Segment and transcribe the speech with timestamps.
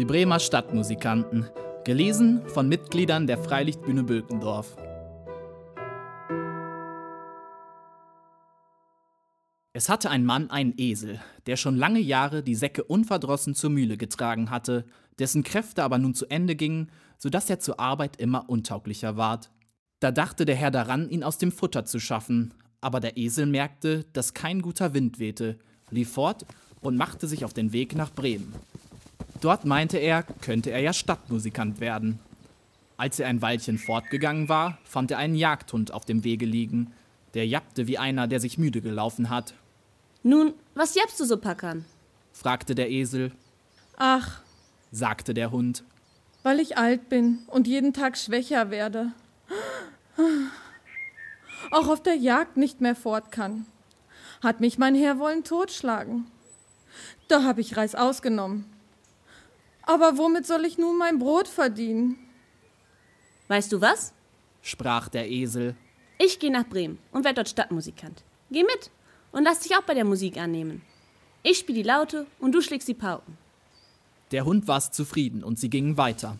[0.00, 1.46] Die Bremer Stadtmusikanten.
[1.84, 4.74] Gelesen von Mitgliedern der Freilichtbühne Bülkendorf.
[9.74, 13.98] Es hatte ein Mann einen Esel, der schon lange Jahre die Säcke unverdrossen zur Mühle
[13.98, 14.86] getragen hatte,
[15.18, 19.50] dessen Kräfte aber nun zu Ende gingen, so dass er zur Arbeit immer untauglicher ward.
[19.98, 24.06] Da dachte der Herr daran, ihn aus dem Futter zu schaffen, aber der Esel merkte,
[24.14, 25.58] dass kein guter Wind wehte,
[25.90, 26.46] lief fort
[26.80, 28.54] und machte sich auf den Weg nach Bremen.
[29.40, 32.18] Dort meinte er, könnte er ja Stadtmusikant werden.
[32.96, 36.92] Als er ein Weilchen fortgegangen war, fand er einen Jagdhund auf dem Wege liegen.
[37.32, 39.54] Der jappte wie einer, der sich müde gelaufen hat.
[40.22, 41.86] Nun, was jappst du so, Packern?
[42.32, 43.32] fragte der Esel.
[43.96, 44.42] Ach,
[44.92, 45.82] sagte der Hund.
[46.42, 49.12] Weil ich alt bin und jeden Tag schwächer werde.
[51.70, 53.64] Auch auf der Jagd nicht mehr fort kann.
[54.42, 56.26] Hat mich mein Herr wollen totschlagen.
[57.28, 58.64] Da hab ich Reis ausgenommen.
[59.90, 62.16] Aber womit soll ich nun mein Brot verdienen?
[63.48, 64.12] Weißt du was?
[64.62, 65.74] sprach der Esel.
[66.16, 68.22] Ich gehe nach Bremen und werde dort Stadtmusikant.
[68.52, 68.92] Geh mit
[69.32, 70.82] und lass dich auch bei der Musik annehmen.
[71.42, 73.36] Ich spiele die Laute und du schlägst die Pauken.
[74.30, 76.36] Der Hund war zufrieden und sie gingen weiter.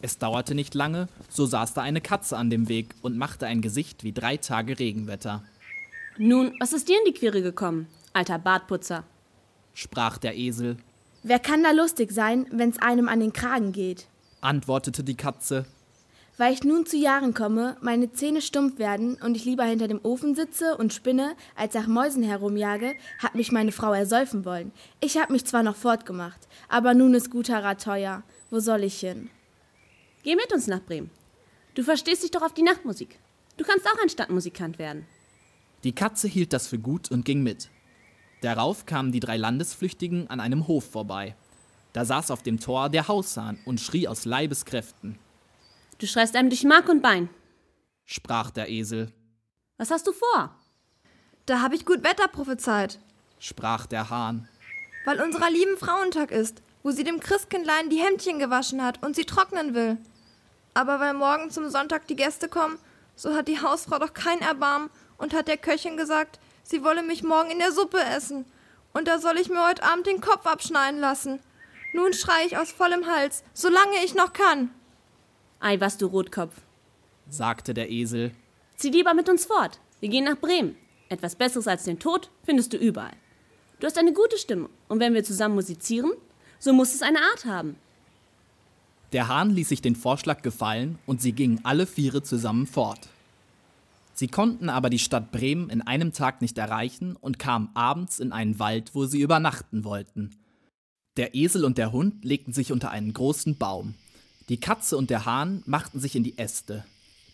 [0.00, 3.60] Es dauerte nicht lange, so saß da eine Katze an dem Weg und machte ein
[3.60, 5.42] Gesicht wie drei Tage Regenwetter.
[6.16, 9.02] Nun, was ist dir in die Quere gekommen, alter Bartputzer?
[9.74, 10.76] sprach der Esel.
[11.22, 14.06] Wer kann da lustig sein, wenn's einem an den Kragen geht?
[14.40, 15.66] antwortete die Katze.
[16.36, 20.00] Weil ich nun zu Jahren komme, meine Zähne stumpf werden und ich lieber hinter dem
[20.04, 24.70] Ofen sitze und spinne, als nach Mäusen herumjage, hat mich meine Frau ersäufen wollen.
[25.00, 28.22] Ich hab mich zwar noch fortgemacht, aber nun ist guter Rat teuer.
[28.50, 29.30] Wo soll ich hin?
[30.22, 31.10] Geh mit uns nach Bremen.
[31.74, 33.18] Du verstehst dich doch auf die Nachtmusik.
[33.56, 35.06] Du kannst auch ein Stadtmusikant werden.
[35.82, 37.68] Die Katze hielt das für gut und ging mit.
[38.40, 41.34] Darauf kamen die drei Landesflüchtigen an einem Hof vorbei.
[41.92, 45.18] Da saß auf dem Tor der Haushahn und schrie aus Leibeskräften.
[45.98, 47.28] Du schreist einem durch Mark und Bein,
[48.04, 49.12] sprach der Esel.
[49.78, 50.54] Was hast du vor?
[51.46, 53.00] Da habe ich gut Wetter prophezeit,
[53.40, 54.48] sprach der Hahn.
[55.04, 59.24] Weil unserer lieben Frauentag ist, wo sie dem Christkindlein die Hemdchen gewaschen hat und sie
[59.24, 59.98] trocknen will.
[60.74, 62.78] Aber weil morgen zum Sonntag die Gäste kommen,
[63.16, 67.22] so hat die Hausfrau doch kein Erbarmen und hat der Köchin gesagt, sie wolle mich
[67.22, 68.44] morgen in der Suppe essen.
[68.92, 71.40] Und da soll ich mir heute Abend den Kopf abschneiden lassen.
[71.94, 74.70] Nun schrei ich aus vollem Hals, solange ich noch kann.
[75.60, 76.54] Ei, was du Rotkopf,
[77.28, 78.32] sagte der Esel.
[78.76, 79.80] Zieh lieber mit uns fort.
[80.00, 80.76] Wir gehen nach Bremen.
[81.08, 83.16] Etwas Besseres als den Tod findest du überall.
[83.80, 86.12] Du hast eine gute Stimme und wenn wir zusammen musizieren,
[86.58, 87.76] so muss es eine Art haben.
[89.12, 93.08] Der Hahn ließ sich den Vorschlag gefallen und sie gingen alle Viere zusammen fort.
[94.18, 98.32] Sie konnten aber die Stadt Bremen in einem Tag nicht erreichen und kamen abends in
[98.32, 100.34] einen Wald, wo sie übernachten wollten.
[101.16, 103.94] Der Esel und der Hund legten sich unter einen großen Baum.
[104.48, 106.84] Die Katze und der Hahn machten sich in die Äste.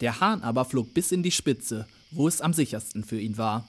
[0.00, 3.68] Der Hahn aber flog bis in die Spitze, wo es am sichersten für ihn war.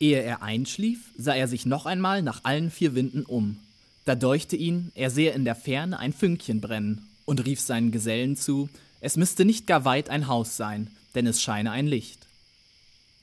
[0.00, 3.60] Ehe er einschlief, sah er sich noch einmal nach allen vier Winden um.
[4.06, 8.34] Da deuchte ihn, er sehe in der Ferne ein Fünkchen brennen und rief seinen Gesellen
[8.34, 8.68] zu,
[9.00, 12.28] es müsste nicht gar weit ein Haus sein, denn es scheine ein Licht.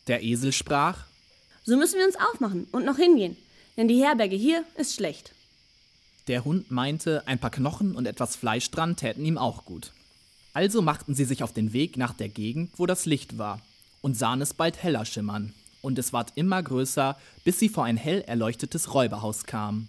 [0.08, 1.06] Der Esel sprach,
[1.64, 3.38] So müssen wir uns aufmachen und noch hingehen,
[3.78, 5.32] denn die Herberge hier ist schlecht.
[6.28, 9.94] Der Hund meinte, ein paar Knochen und etwas Fleisch dran täten ihm auch gut.
[10.54, 13.62] Also machten sie sich auf den Weg nach der Gegend, wo das Licht war,
[14.02, 17.96] und sahen es bald heller schimmern, und es ward immer größer, bis sie vor ein
[17.98, 19.88] hell erleuchtetes Räuberhaus kamen.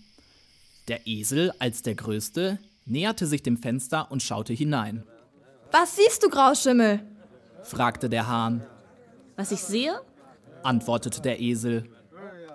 [0.87, 5.03] Der Esel, als der Größte, näherte sich dem Fenster und schaute hinein.
[5.73, 7.01] Was siehst du, Grauschimmel?
[7.67, 8.65] Fragte der Hahn.
[9.37, 10.01] Was ich sehe?
[10.63, 11.85] antwortete der Esel.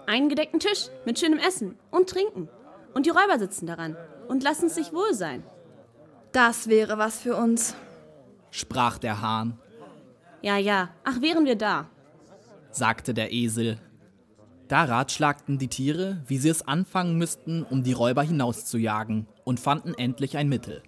[0.08, 2.50] Einen gedeckten Tisch mit schönem Essen und Trinken.
[2.94, 3.96] Und die Räuber sitzen daran
[4.28, 5.44] und lassen es sich wohl sein.
[6.32, 7.76] Das wäre was für uns,
[8.50, 9.60] sprach der Hahn.
[10.42, 11.88] Ja, ja, ach, wären wir da,
[12.72, 13.78] sagte der Esel.
[14.68, 19.94] Da ratschlagten die Tiere, wie sie es anfangen müssten, um die Räuber hinauszujagen, und fanden
[19.94, 20.82] endlich ein Mittel.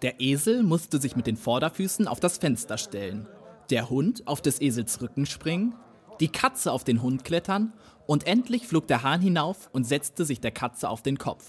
[0.00, 3.26] Der Esel musste sich mit den Vorderfüßen auf das Fenster stellen,
[3.70, 5.74] der Hund auf des Esels Rücken springen,
[6.20, 7.72] die Katze auf den Hund klettern
[8.06, 11.44] und endlich flog der Hahn hinauf und setzte sich der Katze auf den Kopf.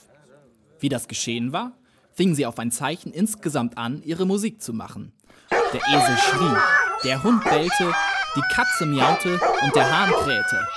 [0.80, 1.74] Wie das geschehen war,
[2.14, 5.12] fingen sie auf ein Zeichen insgesamt an, ihre Musik zu machen.
[5.52, 6.58] Der Esel schrie,
[7.04, 7.94] der Hund bellte,
[8.36, 10.68] die Katze miaute und der Hahn krähte.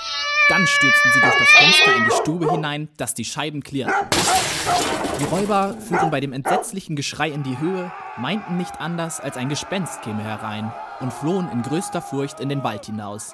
[0.49, 3.93] Dann stürzten sie durch das Fenster in die Stube hinein, dass die Scheiben klirrten.
[5.19, 9.49] Die Räuber fuhren bei dem entsetzlichen Geschrei in die Höhe, meinten nicht anders, als ein
[9.49, 13.33] Gespenst käme herein und flohen in größter Furcht in den Wald hinaus.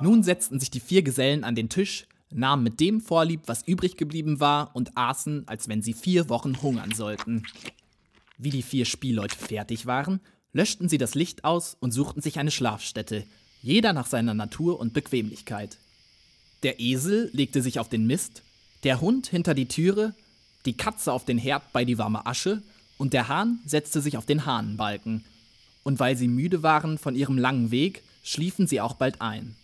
[0.00, 3.96] Nun setzten sich die vier Gesellen an den Tisch, nahmen mit dem Vorlieb, was übrig
[3.96, 7.44] geblieben war, und aßen, als wenn sie vier Wochen hungern sollten.
[8.38, 10.20] Wie die vier Spielleute fertig waren,
[10.52, 13.24] löschten sie das Licht aus und suchten sich eine Schlafstätte,
[13.62, 15.78] jeder nach seiner Natur und Bequemlichkeit.
[16.62, 18.42] Der Esel legte sich auf den Mist,
[18.82, 20.14] der Hund hinter die Türe,
[20.66, 22.62] die Katze auf den Herd bei die warme Asche
[22.98, 25.24] und der Hahn setzte sich auf den Hahnenbalken.
[25.84, 29.54] Und weil sie müde waren von ihrem langen Weg, schliefen sie auch bald ein.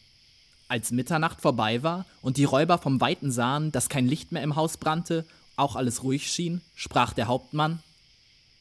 [0.69, 4.55] Als Mitternacht vorbei war und die Räuber vom Weiten sahen, dass kein Licht mehr im
[4.55, 5.25] Haus brannte,
[5.57, 7.81] auch alles ruhig schien, sprach der Hauptmann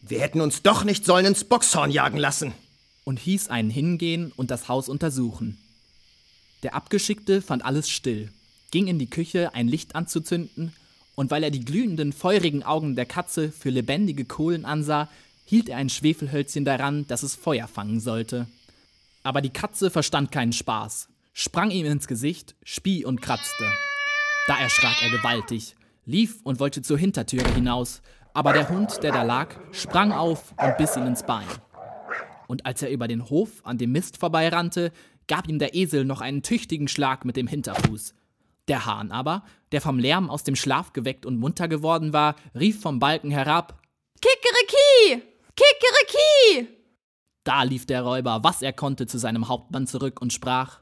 [0.02, 2.54] Wir hätten uns doch nicht sollen ins Boxhorn jagen lassen.
[3.04, 5.58] und hieß einen hingehen und das Haus untersuchen.
[6.64, 8.32] Der Abgeschickte fand alles still,
[8.72, 10.74] ging in die Küche, ein Licht anzuzünden,
[11.16, 15.10] und weil er die glühenden, feurigen Augen der Katze für lebendige Kohlen ansah,
[15.50, 18.46] hielt er ein Schwefelhölzchen daran, dass es Feuer fangen sollte.
[19.24, 23.66] Aber die Katze verstand keinen Spaß, sprang ihm ins Gesicht, spie und kratzte.
[24.48, 25.76] Da erschrak er gewaltig,
[26.06, 28.04] lief und wollte zur Hintertüre hinaus,
[28.36, 31.48] aber der Hund, der da lag, sprang auf und biss ihn ins Bein.
[32.48, 34.92] Und als er über den Hof an dem Mist vorbeirannte,
[35.28, 38.14] gab ihm der Esel noch einen tüchtigen Schlag mit dem Hinterfuß.
[38.68, 42.82] Der Hahn aber, der vom Lärm aus dem Schlaf geweckt und munter geworden war, rief
[42.82, 43.82] vom Balken herab.
[44.22, 45.39] Kikeriki!
[45.80, 46.68] Kikeriki!
[47.44, 50.82] Da lief der Räuber, was er konnte, zu seinem Hauptmann zurück und sprach.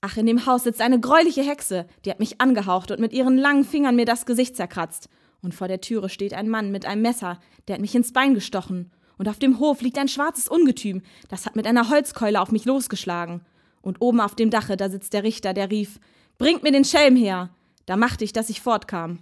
[0.00, 3.38] Ach, in dem Haus sitzt eine greuliche Hexe, die hat mich angehaucht und mit ihren
[3.38, 5.08] langen Fingern mir das Gesicht zerkratzt.
[5.40, 8.34] Und vor der Türe steht ein Mann mit einem Messer, der hat mich ins Bein
[8.34, 8.92] gestochen.
[9.16, 12.64] Und auf dem Hof liegt ein schwarzes Ungetüm, das hat mit einer Holzkeule auf mich
[12.64, 13.46] losgeschlagen.
[13.80, 16.00] Und oben auf dem Dache, da sitzt der Richter, der rief:
[16.36, 17.50] Bringt mir den Schelm her!
[17.86, 19.20] Da machte ich, dass ich fortkam.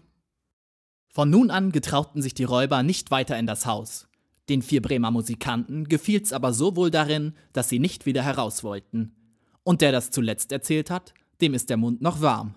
[1.08, 4.08] Von nun an getrauten sich die Räuber nicht weiter in das Haus.
[4.48, 9.14] Den vier Bremer Musikanten gefiel's aber so wohl darin, dass sie nicht wieder heraus wollten.
[9.62, 12.54] Und der das zuletzt erzählt hat, dem ist der Mund noch warm.